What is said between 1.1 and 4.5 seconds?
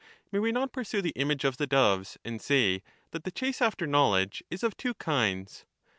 image of the doves, and say that the chase after knowledge